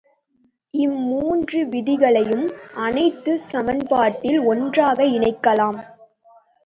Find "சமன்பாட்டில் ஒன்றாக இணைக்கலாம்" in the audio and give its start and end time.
3.51-5.79